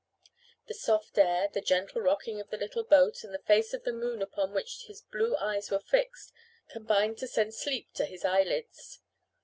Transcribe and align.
The 0.65 0.73
soft 0.73 1.15
air, 1.19 1.47
the 1.53 1.61
gentle 1.61 2.01
rocking 2.01 2.41
of 2.41 2.49
the 2.49 2.57
little 2.57 2.83
boat, 2.83 3.23
and 3.23 3.31
the 3.31 3.37
face 3.45 3.71
of 3.71 3.83
the 3.83 3.93
moon 3.93 4.23
upon 4.23 4.51
which 4.51 4.85
his 4.87 5.01
blue 5.03 5.35
eyes 5.37 5.69
were 5.69 5.77
fixed 5.77 6.33
combined 6.69 7.19
to 7.19 7.27
send 7.27 7.53
sleep 7.53 7.93
to 7.93 8.05
his 8.05 8.25
eyelids. 8.25 8.97